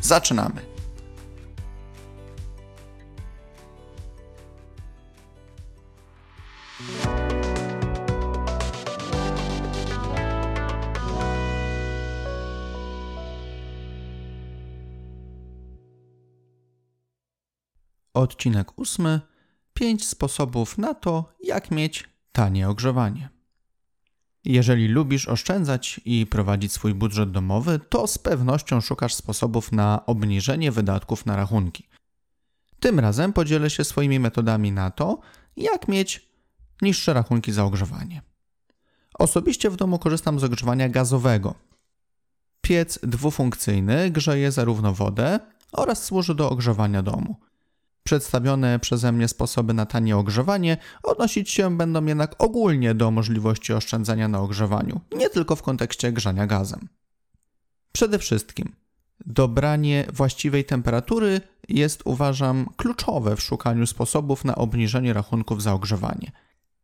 [0.00, 0.78] Zaczynamy!
[18.14, 19.20] Odcinek ósmy.
[19.74, 23.37] Pięć sposobów na to, jak mieć tanie ogrzewanie.
[24.44, 30.72] Jeżeli lubisz oszczędzać i prowadzić swój budżet domowy, to z pewnością szukasz sposobów na obniżenie
[30.72, 31.88] wydatków na rachunki.
[32.80, 35.20] Tym razem podzielę się swoimi metodami na to,
[35.56, 36.28] jak mieć
[36.82, 38.22] niższe rachunki za ogrzewanie.
[39.18, 41.54] Osobiście w domu korzystam z ogrzewania gazowego.
[42.60, 45.40] Piec dwufunkcyjny grzeje zarówno wodę
[45.72, 47.36] oraz służy do ogrzewania domu.
[48.08, 54.28] Przedstawione przeze mnie sposoby na tanie ogrzewanie odnosić się będą jednak ogólnie do możliwości oszczędzania
[54.28, 56.88] na ogrzewaniu, nie tylko w kontekście grzania gazem.
[57.92, 58.76] Przede wszystkim,
[59.26, 66.32] dobranie właściwej temperatury jest, uważam, kluczowe w szukaniu sposobów na obniżenie rachunków za ogrzewanie.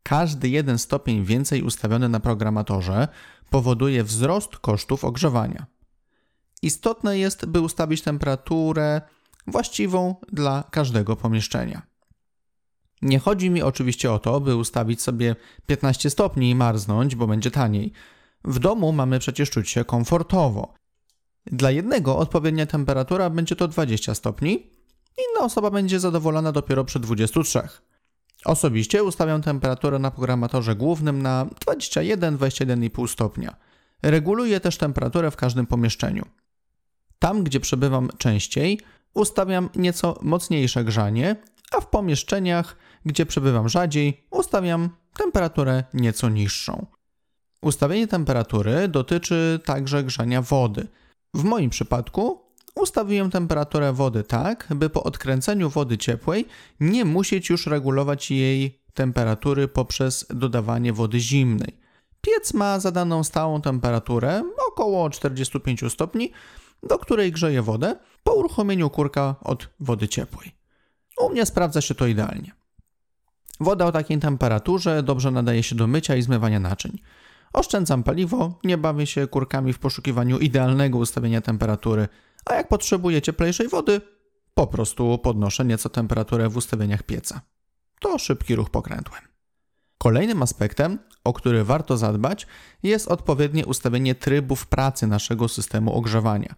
[0.02, 3.08] Każdy jeden stopień więcej ustawiony na programatorze
[3.50, 5.66] powoduje wzrost kosztów ogrzewania.
[6.62, 9.00] Istotne jest, by ustawić temperaturę
[9.46, 11.82] właściwą dla każdego pomieszczenia.
[13.02, 15.36] Nie chodzi mi oczywiście o to, by ustawić sobie
[15.66, 17.92] 15 stopni i marznąć, bo będzie taniej.
[18.44, 20.74] W domu mamy przecież czuć się komfortowo.
[21.46, 24.70] Dla jednego odpowiednia temperatura będzie to 20 stopni,
[25.16, 27.68] inna osoba będzie zadowolona dopiero przy 23.
[28.44, 33.56] Osobiście ustawiam temperaturę na programatorze głównym na 21-21,5 stopnia.
[34.02, 36.26] Reguluję też temperaturę w każdym pomieszczeniu.
[37.18, 38.80] Tam, gdzie przebywam częściej,
[39.14, 41.36] ustawiam nieco mocniejsze grzanie,
[41.72, 46.86] a w pomieszczeniach, gdzie przebywam rzadziej, ustawiam temperaturę nieco niższą.
[47.62, 50.86] Ustawienie temperatury dotyczy także grzania wody.
[51.34, 52.40] W moim przypadku
[52.74, 56.46] ustawiłem temperaturę wody tak, by po odkręceniu wody ciepłej
[56.80, 61.76] nie musieć już regulować jej temperatury poprzez dodawanie wody zimnej.
[62.20, 66.32] Piec ma zadaną stałą temperaturę około 45 stopni,
[66.88, 70.54] do której grzeję wodę po uruchomieniu kurka od wody ciepłej.
[71.20, 72.52] U mnie sprawdza się to idealnie.
[73.60, 76.98] Woda o takiej temperaturze dobrze nadaje się do mycia i zmywania naczyń.
[77.52, 82.08] Oszczędzam paliwo, nie bawię się kurkami w poszukiwaniu idealnego ustawienia temperatury,
[82.46, 84.00] a jak potrzebuję cieplejszej wody,
[84.54, 87.40] po prostu podnoszę nieco temperaturę w ustawieniach pieca.
[88.00, 89.33] To szybki ruch pokrętłem.
[90.04, 92.46] Kolejnym aspektem, o który warto zadbać,
[92.82, 96.54] jest odpowiednie ustawienie trybów pracy naszego systemu ogrzewania.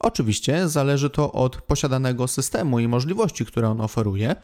[0.00, 4.36] Oczywiście zależy to od posiadanego systemu i możliwości, które on oferuje.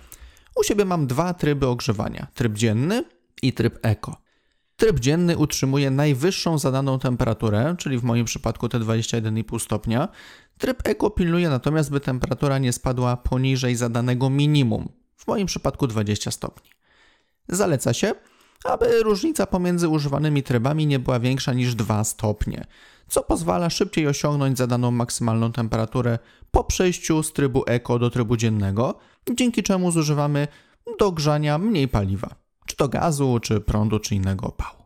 [0.56, 3.04] U siebie mam dwa tryby ogrzewania: tryb dzienny
[3.42, 4.16] i tryb eko.
[4.76, 10.08] Tryb dzienny utrzymuje najwyższą zadaną temperaturę, czyli w moim przypadku te 21,5 stopnia.
[10.58, 16.30] Tryb eko pilnuje natomiast, by temperatura nie spadła poniżej zadanego minimum, w moim przypadku 20
[16.30, 16.70] stopni.
[17.48, 18.14] Zaleca się,
[18.64, 22.66] aby różnica pomiędzy używanymi trybami nie była większa niż 2 stopnie,
[23.08, 26.18] co pozwala szybciej osiągnąć zadaną maksymalną temperaturę
[26.50, 28.98] po przejściu z trybu eko do trybu dziennego,
[29.34, 30.48] dzięki czemu zużywamy
[30.98, 32.34] do grzania mniej paliwa,
[32.66, 34.84] czy to gazu, czy prądu, czy innego opału.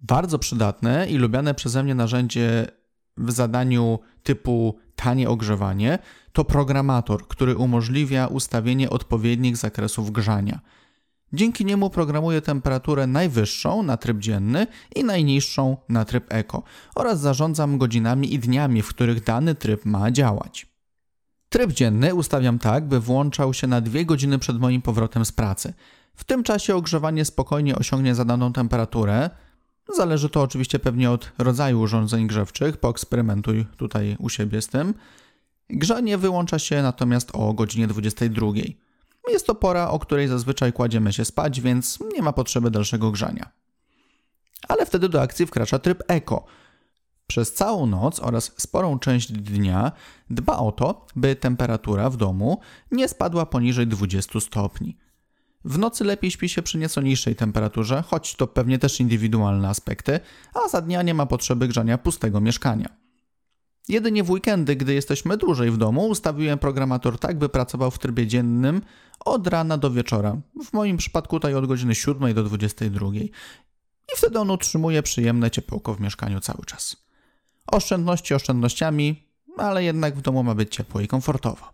[0.00, 2.66] Bardzo przydatne i lubiane przeze mnie narzędzie
[3.16, 5.98] w zadaniu typu tanie ogrzewanie
[6.32, 10.60] to programator, który umożliwia ustawienie odpowiednich zakresów grzania–
[11.32, 14.66] Dzięki niemu programuję temperaturę najwyższą na tryb dzienny
[14.96, 16.62] i najniższą na tryb eko
[16.94, 20.66] oraz zarządzam godzinami i dniami, w których dany tryb ma działać.
[21.48, 25.74] Tryb dzienny ustawiam tak, by włączał się na dwie godziny przed moim powrotem z pracy.
[26.14, 29.30] W tym czasie ogrzewanie spokojnie osiągnie zadaną temperaturę.
[29.96, 34.94] Zależy to oczywiście pewnie od rodzaju urządzeń grzewczych, poeksperymentuj tutaj u siebie z tym.
[35.70, 38.46] Grzanie wyłącza się natomiast o godzinie 22.
[39.28, 43.50] Jest to pora, o której zazwyczaj kładziemy się spać, więc nie ma potrzeby dalszego grzania.
[44.68, 46.44] Ale wtedy do akcji wkracza tryb eko.
[47.26, 49.92] Przez całą noc oraz sporą część dnia
[50.30, 52.60] dba o to, by temperatura w domu
[52.90, 54.98] nie spadła poniżej 20 stopni.
[55.64, 60.20] W nocy lepiej śpi się przy nieco niższej temperaturze, choć to pewnie też indywidualne aspekty,
[60.54, 62.88] a za dnia nie ma potrzeby grzania pustego mieszkania.
[63.88, 68.26] Jedynie w weekendy, gdy jesteśmy dłużej w domu, ustawiłem programator tak, by pracował w trybie
[68.26, 68.82] dziennym
[69.24, 70.36] od rana do wieczora.
[70.64, 73.06] W moim przypadku tutaj od godziny 7 do 22.
[73.14, 73.30] I
[74.16, 76.96] wtedy on utrzymuje przyjemne ciepełko w mieszkaniu cały czas.
[77.66, 81.72] Oszczędności oszczędnościami, ale jednak w domu ma być ciepło i komfortowo.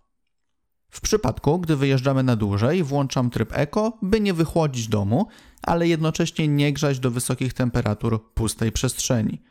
[0.90, 5.26] W przypadku, gdy wyjeżdżamy na dłużej, włączam tryb Eco, by nie wychłodzić domu,
[5.62, 9.42] ale jednocześnie nie grzać do wysokich temperatur pustej przestrzeni.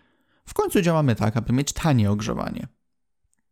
[0.47, 2.67] W końcu działamy tak, aby mieć tanie ogrzewanie.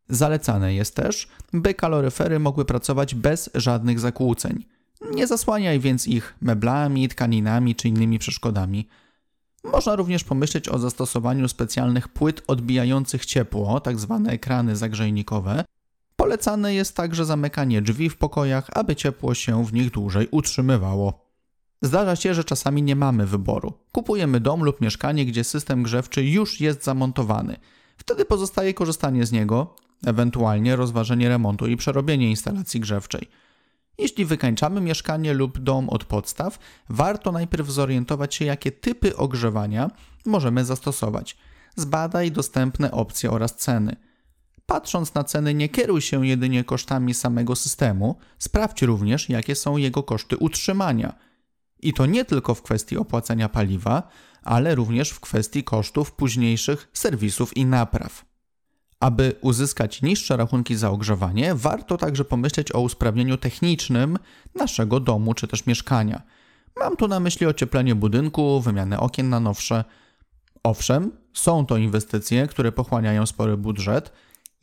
[0.09, 4.65] Zalecane jest też, by kaloryfery mogły pracować bez żadnych zakłóceń.
[5.11, 8.87] Nie zasłaniaj więc ich meblami, tkaninami czy innymi przeszkodami.
[9.63, 14.21] Można również pomyśleć o zastosowaniu specjalnych płyt odbijających ciepło, tzw.
[14.25, 15.65] Tak ekrany zagrzejnikowe.
[16.15, 21.24] Polecane jest także zamykanie drzwi w pokojach, aby ciepło się w nich dłużej utrzymywało.
[21.81, 23.73] Zdarza się, że czasami nie mamy wyboru.
[23.91, 27.57] Kupujemy dom lub mieszkanie, gdzie system grzewczy już jest zamontowany.
[27.97, 29.75] Wtedy pozostaje korzystanie z niego,
[30.05, 33.29] ewentualnie rozważenie remontu i przerobienie instalacji grzewczej.
[33.97, 39.91] Jeśli wykańczamy mieszkanie lub dom od podstaw, warto najpierw zorientować się, jakie typy ogrzewania
[40.25, 41.37] możemy zastosować.
[41.75, 43.95] Zbadaj dostępne opcje oraz ceny.
[44.65, 50.03] Patrząc na ceny, nie kieruj się jedynie kosztami samego systemu, sprawdź również, jakie są jego
[50.03, 51.15] koszty utrzymania.
[51.85, 54.03] I to nie tylko w kwestii opłacania paliwa,
[54.43, 58.25] ale również w kwestii kosztów późniejszych serwisów i napraw.
[58.99, 64.17] Aby uzyskać niższe rachunki za ogrzewanie, warto także pomyśleć o usprawnieniu technicznym
[64.55, 66.21] naszego domu czy też mieszkania.
[66.79, 69.83] Mam tu na myśli ocieplenie budynku, wymianę okien na nowsze.
[70.63, 74.11] Owszem, są to inwestycje, które pochłaniają spory budżet.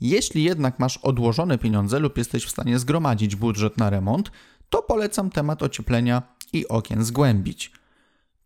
[0.01, 4.31] Jeśli jednak masz odłożone pieniądze lub jesteś w stanie zgromadzić budżet na remont,
[4.69, 6.23] to polecam temat ocieplenia
[6.53, 7.73] i okien zgłębić.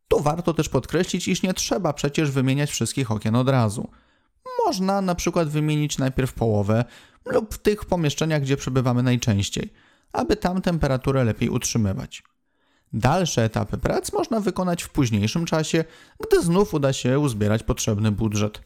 [0.08, 3.91] Tu warto też podkreślić, iż nie trzeba przecież wymieniać wszystkich okien od razu.
[4.67, 6.85] Można na przykład wymienić najpierw połowę
[7.25, 9.73] lub w tych pomieszczeniach, gdzie przebywamy najczęściej,
[10.12, 12.23] aby tam temperaturę lepiej utrzymywać.
[12.93, 15.85] Dalsze etapy prac można wykonać w późniejszym czasie,
[16.20, 18.61] gdy znów uda się uzbierać potrzebny budżet.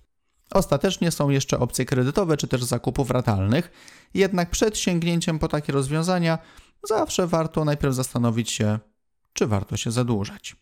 [0.50, 3.70] Ostatecznie są jeszcze opcje kredytowe czy też zakupów ratalnych,
[4.14, 6.38] jednak przed sięgnięciem po takie rozwiązania
[6.88, 8.78] zawsze warto najpierw zastanowić się,
[9.32, 10.56] czy warto się zadłużać.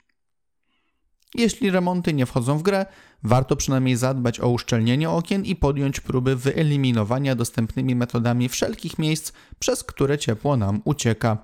[1.35, 2.87] Jeśli remonty nie wchodzą w grę,
[3.23, 9.85] warto przynajmniej zadbać o uszczelnienie okien i podjąć próby wyeliminowania dostępnymi metodami wszelkich miejsc, przez
[9.85, 11.39] które ciepło nam ucieka.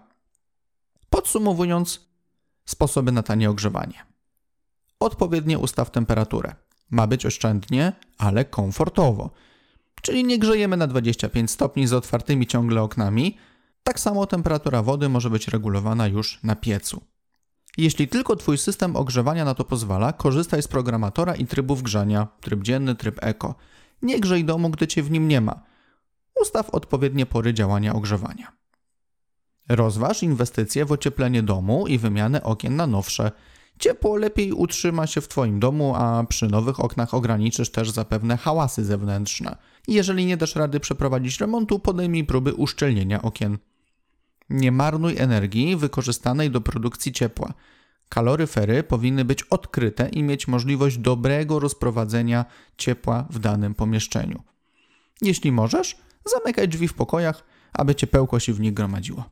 [1.11, 2.01] Podsumowując,
[2.65, 4.05] sposoby na tanie ogrzewanie.
[5.01, 6.55] Odpowiednio ustaw temperaturę.
[6.91, 9.31] Ma być oszczędnie, ale komfortowo.
[10.03, 13.39] Czyli nie grzejemy na 25 stopni z otwartymi ciągle oknami.
[13.83, 17.14] Tak samo temperatura wody może być regulowana już na piecu.
[17.77, 22.63] Jeśli tylko Twój system ogrzewania na to pozwala, korzystaj z programatora i trybów grzania, tryb
[22.63, 23.55] dzienny, tryb eko.
[24.03, 25.61] Nie grzej domu, gdy Cię w nim nie ma.
[26.41, 28.53] Ustaw odpowiednie pory działania ogrzewania.
[29.69, 33.33] Rozważ inwestycje w ocieplenie domu i wymianę okien na nowsze.
[33.79, 38.85] Ciepło lepiej utrzyma się w Twoim domu, a przy nowych oknach ograniczysz też zapewne hałasy
[38.85, 39.57] zewnętrzne.
[39.89, 43.59] Jeżeli nie dasz rady przeprowadzić remontu, podejmij próby uszczelnienia okien.
[44.51, 47.55] Nie marnuj energii wykorzystanej do produkcji ciepła.
[48.09, 52.45] Kaloryfery powinny być odkryte i mieć możliwość dobrego rozprowadzenia
[52.77, 54.43] ciepła w danym pomieszczeniu.
[55.23, 59.25] Jeśli możesz, zamykaj drzwi w pokojach, aby ciepełko się w nich gromadziło.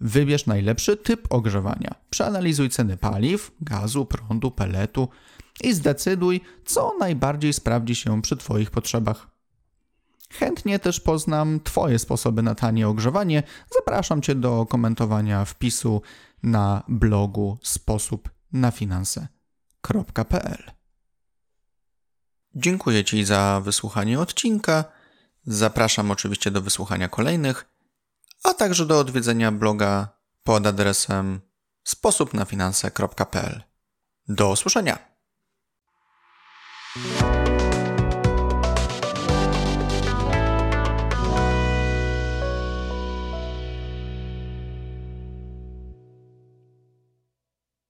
[0.00, 1.94] Wybierz najlepszy typ ogrzewania.
[2.10, 5.08] Przeanalizuj ceny paliw, gazu, prądu, peletu
[5.64, 9.27] i zdecyduj, co najbardziej sprawdzi się przy Twoich potrzebach.
[10.32, 13.42] Chętnie też poznam Twoje sposoby na tanie ogrzewanie.
[13.74, 16.02] Zapraszam Cię do komentowania wpisu
[16.42, 20.62] na blogu sposób na finanse.pl.
[22.54, 24.84] Dziękuję Ci za wysłuchanie odcinka.
[25.46, 27.66] Zapraszam oczywiście do wysłuchania kolejnych,
[28.44, 30.08] a także do odwiedzenia bloga
[30.42, 31.40] pod adresem
[31.84, 33.62] sposobnafinanse.pl.
[34.28, 34.98] Do usłyszenia!